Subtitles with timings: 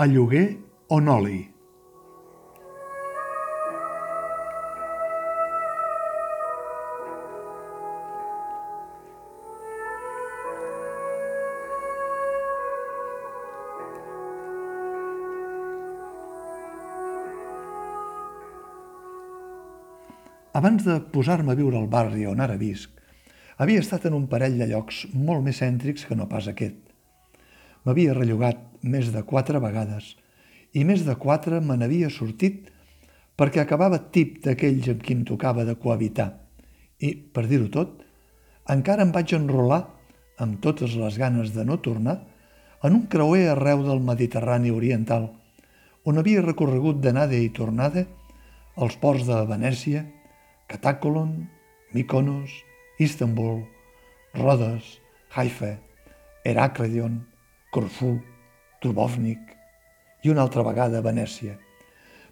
[0.00, 0.56] A lloguer
[0.88, 1.42] o noli?
[20.54, 22.88] Abans de posar-me a viure al barri on ara visc,
[23.60, 26.89] havia estat en un parell de llocs molt més cèntrics que no pas aquest.
[27.84, 30.14] M'havia rellogat més de quatre vegades
[30.76, 32.68] i més de quatre me n'havia sortit
[33.40, 36.28] perquè acabava tip d'aquells amb qui em tocava de cohabitar.
[37.00, 38.02] I, per dir-ho tot,
[38.68, 39.86] encara em vaig enrolar,
[40.40, 42.18] amb totes les ganes de no tornar,
[42.84, 45.30] en un creuer arreu del Mediterrani oriental,
[46.04, 48.06] on havia recorregut d'anada i tornada
[48.80, 50.04] els ports de Venècia,
[50.68, 51.34] Catacolon,
[51.92, 52.52] Mykonos,
[53.00, 53.64] Istanbul,
[54.36, 55.00] Rodes,
[55.34, 55.74] Haifa,
[56.44, 57.18] Heracleion,
[57.70, 58.16] Corfú,
[58.82, 59.56] Dubrovnik
[60.24, 61.54] i una altra vegada Venècia.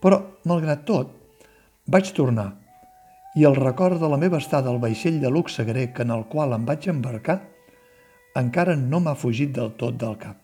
[0.00, 1.12] Però, malgrat tot,
[1.86, 2.50] vaig tornar
[3.36, 6.56] i el record de la meva estada al vaixell de luxe grec en el qual
[6.56, 7.40] em vaig embarcar
[8.36, 10.36] encara no m'ha fugit del tot del cap.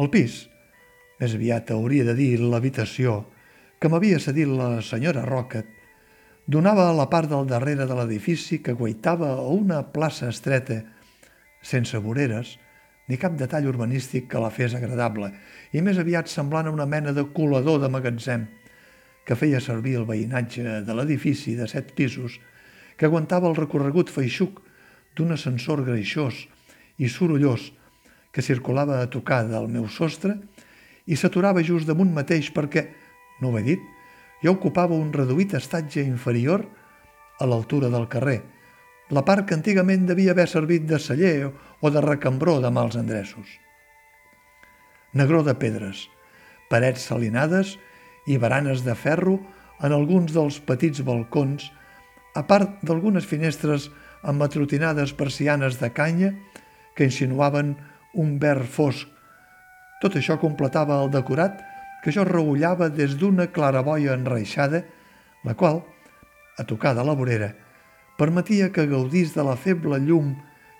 [0.00, 0.46] El pis,
[1.20, 3.24] més aviat hauria de dir l'habitació,
[3.80, 5.68] que m'havia cedit la senyora Rocket,
[6.48, 10.80] donava a la part del darrere de l'edifici que guaitava a una plaça estreta,
[11.60, 12.56] sense voreres,
[13.10, 15.32] ni cap detall urbanístic que la fes agradable,
[15.74, 18.46] i més aviat semblant a una mena de colador de magatzem
[19.26, 22.38] que feia servir el veïnatge de l'edifici de set pisos
[22.96, 24.62] que aguantava el recorregut feixuc
[25.18, 26.46] d'un ascensor greixós
[27.02, 27.72] i sorollós
[28.30, 30.36] que circulava a tocar del meu sostre
[31.10, 32.86] i s'aturava just damunt mateix perquè,
[33.42, 33.82] no ho he dit,
[34.44, 36.62] ja ocupava un reduït estatge inferior
[37.40, 38.38] a l'altura del carrer,
[39.10, 41.50] la part que antigament devia haver servit de celler
[41.80, 43.58] o de recambró de mals endreços.
[45.12, 46.06] Negró de pedres,
[46.70, 47.74] parets salinades
[48.30, 49.40] i baranes de ferro
[49.82, 51.66] en alguns dels petits balcons,
[52.38, 53.88] a part d'algunes finestres
[54.22, 56.30] amb matrotinades persianes de canya
[56.94, 57.74] que insinuaven
[58.14, 59.08] un verd fosc.
[60.00, 61.58] Tot això completava el decorat
[62.04, 64.84] que jo regulllava des d'una claraboia enreixada,
[65.44, 65.82] la qual,
[66.56, 67.50] a tocar de la vorera,
[68.20, 70.34] permetia que gaudís de la feble llum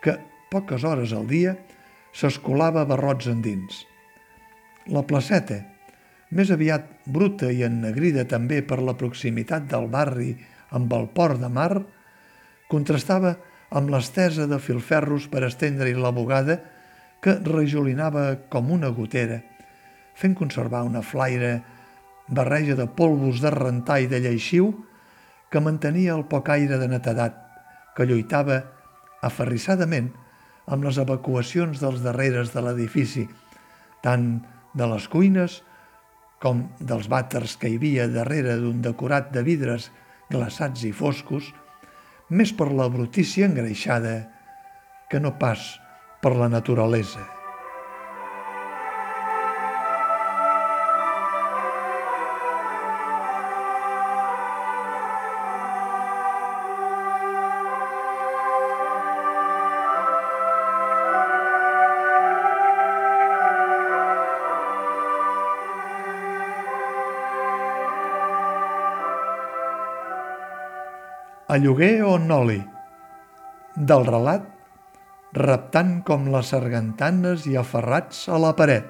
[0.04, 0.18] que,
[0.52, 1.56] poques hores al dia,
[2.12, 3.84] s'escolava barrots endins.
[4.92, 5.62] La placeta,
[6.36, 10.34] més aviat bruta i ennegrida també per la proximitat del barri
[10.76, 11.72] amb el port de mar,
[12.70, 13.36] contrastava
[13.70, 16.60] amb l'estesa de filferros per estendre-hi la bugada
[17.22, 19.40] que rejolinava com una gotera
[20.20, 21.60] fent conservar una flaire
[22.28, 24.70] barreja de polvos de rentar i de lleixiu
[25.50, 27.34] que mantenia el poc aire de netedat,
[27.96, 28.62] que lluitava
[29.26, 30.12] aferrissadament
[30.70, 33.26] amb les evacuacions dels darreres de l'edifici,
[34.04, 34.38] tant
[34.74, 35.60] de les cuines
[36.40, 39.90] com dels vàters que hi havia darrere d'un decorat de vidres
[40.30, 41.50] glaçats i foscos,
[42.30, 44.14] més per la brutícia engreixada
[45.10, 45.74] que no pas
[46.22, 47.39] per la naturalesa.
[71.50, 72.60] A lloguer o noli,
[73.74, 74.44] del relat
[75.34, 78.86] reptant com les sargantanes i aferrats a la paret.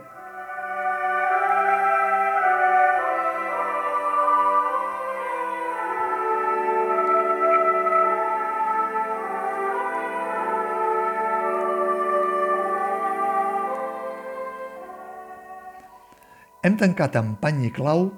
[16.60, 18.10] Hem tancat amb pany i clau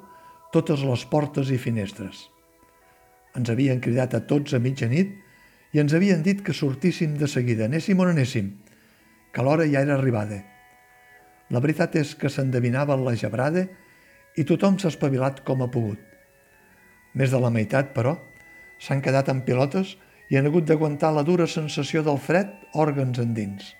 [0.50, 2.31] totes les portes i finestres.
[3.38, 5.14] Ens havien cridat a tots a mitjanit
[5.72, 8.50] i ens havien dit que sortíssim de seguida, anéssim on anéssim,
[9.32, 10.42] que l'hora ja era arribada.
[11.52, 13.66] La veritat és que s'endevinava la gebrada
[14.36, 16.00] i tothom s'ha espavilat com ha pogut.
[17.16, 18.16] Més de la meitat, però,
[18.80, 19.96] s'han quedat en pilotes
[20.32, 23.74] i han hagut d'aguantar la dura sensació del fred òrgans endins.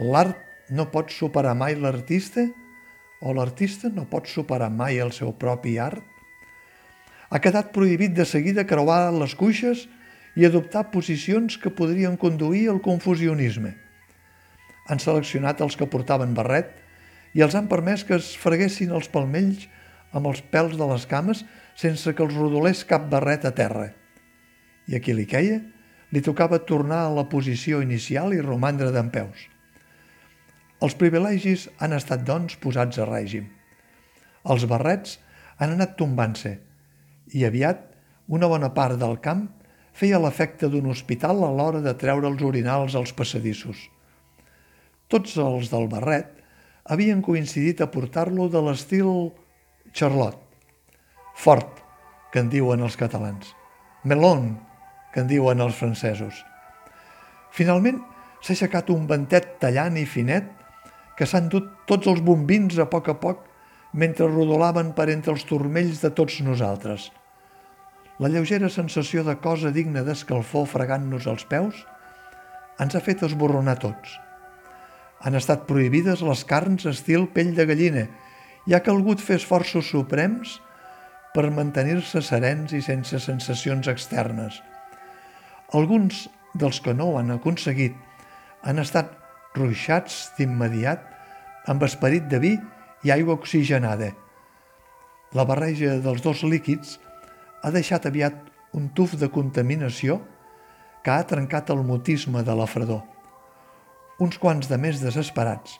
[0.00, 2.46] L'art no pot superar mai l'artista
[3.20, 6.11] o l'artista no pot superar mai el seu propi art?
[7.32, 9.86] Ha quedat prohibit de seguida creuar les cuixes
[10.36, 13.72] i adoptar posicions que podrien conduir al confusionisme.
[14.92, 16.74] Han seleccionat els que portaven barret
[17.32, 19.64] i els han permès que es freguessin els palmells
[20.12, 21.40] amb els pèls de les cames
[21.80, 23.86] sense que els rodolés cap barret a terra.
[24.92, 25.62] I a qui li queia,
[26.12, 29.46] li tocava tornar a la posició inicial i romandre d'en peus.
[30.84, 33.48] Els privilegis han estat, doncs, posats a règim.
[34.44, 35.16] Els barrets
[35.56, 36.58] han anat tombant-se
[37.36, 37.88] i aviat
[38.28, 39.48] una bona part del camp
[39.92, 43.88] feia l'efecte d'un hospital a l'hora de treure els orinals als passadissos.
[45.12, 46.30] Tots els del barret
[46.88, 49.32] havien coincidit a portar-lo de l'estil
[49.92, 50.40] Charlotte,
[51.36, 51.82] fort,
[52.32, 53.52] que en diuen els catalans,
[54.08, 54.54] melon,
[55.12, 56.40] que en diuen els francesos.
[57.52, 58.00] Finalment,
[58.40, 60.48] s'ha aixecat un ventet tallant i finet
[61.18, 63.44] que s'han dut tots els bombins a poc a poc
[63.92, 67.10] mentre rodolaven per entre els turmells de tots nosaltres.
[68.20, 71.78] La lleugera sensació de cosa digna d'escalfor fregant-nos els peus
[72.82, 74.18] ens ha fet esborronar tots.
[75.22, 78.04] Han estat prohibides les carns estil pell de gallina
[78.68, 80.58] i ha calgut fer esforços suprems
[81.32, 84.58] per mantenir-se serens i sense sensacions externes.
[85.72, 86.26] Alguns
[86.58, 87.96] dels que no ho han aconseguit
[88.62, 89.14] han estat
[89.56, 91.08] ruixats d'immediat
[91.72, 92.52] amb esperit de vi
[93.06, 94.10] i aigua oxigenada.
[95.32, 96.98] La barreja dels dos líquids
[97.62, 98.36] ha deixat aviat
[98.74, 100.18] un tuf de contaminació
[101.02, 103.02] que ha trencat el mutisme de la fredor.
[104.22, 105.78] Uns quants de més desesperats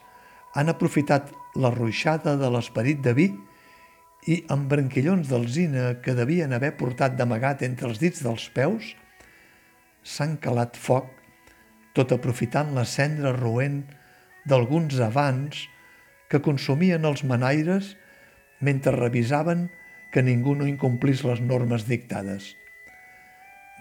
[0.55, 3.27] han aprofitat la ruixada de l'esperit de vi
[4.31, 8.93] i amb branquillons d'alzina que devien haver portat d'amagat entre els dits dels peus,
[10.03, 11.09] s'han calat foc,
[11.93, 13.83] tot aprofitant la cendra roent
[14.47, 15.67] d'alguns avants
[16.31, 17.93] que consumien els manaires
[18.63, 19.67] mentre revisaven
[20.13, 22.53] que ningú no incomplís les normes dictades.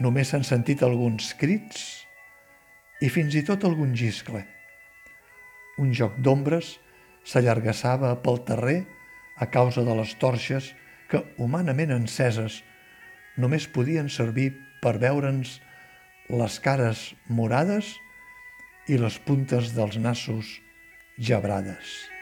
[0.01, 1.83] Només s'han sentit alguns crits
[3.05, 4.41] i fins i tot algun giscle.
[5.83, 6.79] Un joc d'ombres
[7.29, 8.79] s'allargassava pel terrer
[9.37, 10.73] a causa de les torxes
[11.11, 12.63] que, humanament enceses,
[13.37, 14.53] només podien servir
[14.83, 15.59] per veure'ns
[16.33, 17.93] les cares morades
[18.89, 20.57] i les puntes dels nassos
[21.19, 22.13] gebrades.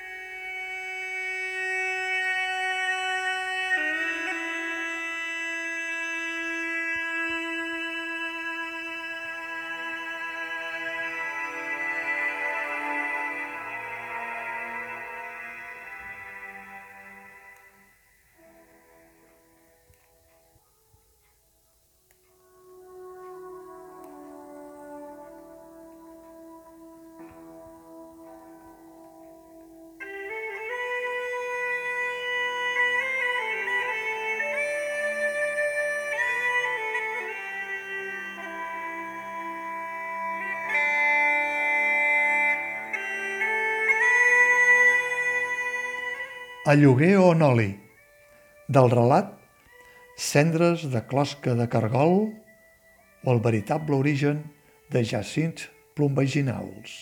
[46.66, 47.70] A lloguer o en oli,
[48.68, 49.30] del relat
[50.20, 52.18] Cendres de closca de cargol
[53.24, 54.42] o el veritable origen
[54.92, 56.98] de jacints plombaginals.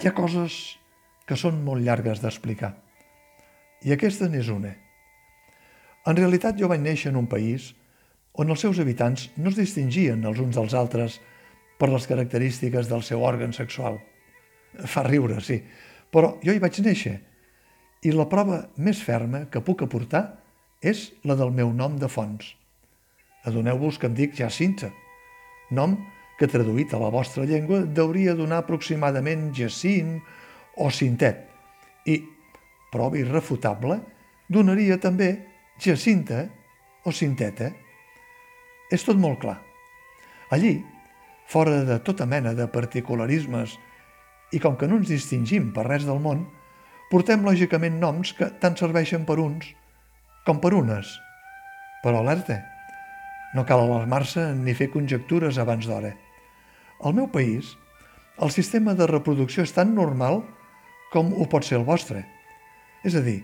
[0.00, 0.79] Hi ha coses
[1.30, 2.72] que són molt llargues d'explicar.
[3.86, 4.72] I aquesta n'és una.
[6.10, 7.70] En realitat jo vaig néixer en un país
[8.34, 11.20] on els seus habitants no es distingien els uns dels altres
[11.78, 14.00] per les característiques del seu òrgan sexual.
[14.90, 15.60] Fa riure, sí,
[16.10, 17.14] però jo hi vaig néixer
[18.02, 20.24] i la prova més ferma que puc aportar
[20.82, 22.56] és la del meu nom de fons.
[23.46, 24.90] Adoneu-vos que em dic Jacinta,
[25.70, 25.94] nom
[26.40, 30.18] que traduït a la vostra llengua deuria donar aproximadament Jacint
[30.80, 31.44] o cintet
[32.08, 32.16] i,
[32.90, 34.00] prova irrefutable,
[34.48, 35.30] donaria també
[35.80, 36.46] jacinta
[37.04, 37.70] o cinteta.
[38.90, 39.58] És tot molt clar.
[40.50, 40.80] Allí,
[41.46, 43.76] fora de tota mena de particularismes
[44.50, 46.42] i com que no ens distingim per res del món,
[47.10, 49.70] portem lògicament noms que tant serveixen per uns
[50.46, 51.12] com per unes.
[52.02, 52.56] Però alerta,
[53.54, 56.14] no cal alarmar-se ni fer conjectures abans d'hora.
[57.04, 57.76] Al meu país,
[58.40, 60.42] el sistema de reproducció és tan normal
[61.12, 62.24] com ho pot ser el vostre.
[63.04, 63.40] És a dir,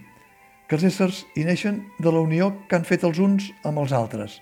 [0.67, 3.95] que els éssers hi neixen de la unió que han fet els uns amb els
[3.95, 4.41] altres.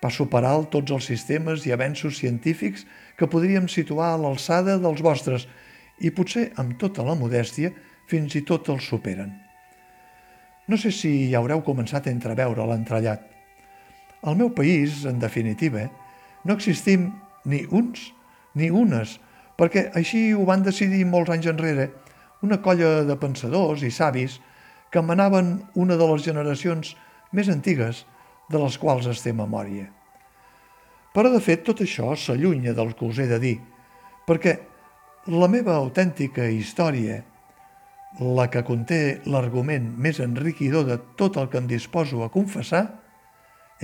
[0.00, 2.86] Per alt tots els sistemes i avenços científics
[3.18, 5.46] que podríem situar a l'alçada dels vostres
[6.00, 7.70] i potser amb tota la modèstia
[8.08, 9.34] fins i tot els superen.
[10.66, 13.26] No sé si hi haureu començat a entreveure l'entrellat.
[14.22, 15.88] Al meu país, en definitiva,
[16.44, 17.10] no existim
[17.44, 18.10] ni uns
[18.54, 19.18] ni unes,
[19.60, 21.90] perquè així ho van decidir molts anys enrere
[22.42, 24.38] una colla de pensadors i savis
[24.90, 26.94] que manaven una de les generacions
[27.32, 28.04] més antigues
[28.50, 29.86] de les quals es té memòria.
[31.14, 33.56] Però, de fet, tot això s'allunya del que us he de dir,
[34.26, 34.58] perquè
[35.28, 37.18] La meva autèntica història,
[38.18, 42.86] la que conté l'argument més enriquidor de tot el que em disposo a confessar,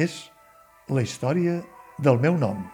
[0.00, 0.16] és
[0.88, 1.60] la història
[2.00, 2.64] del meu nom.